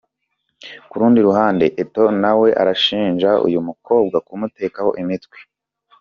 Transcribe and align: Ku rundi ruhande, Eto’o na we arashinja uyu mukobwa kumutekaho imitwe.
Ku 0.89 0.95
rundi 0.99 1.19
ruhande, 1.27 1.65
Eto’o 1.81 2.05
na 2.21 2.31
we 2.39 2.49
arashinja 2.61 3.29
uyu 3.47 3.59
mukobwa 3.67 4.17
kumutekaho 4.27 4.91
imitwe. 5.01 5.37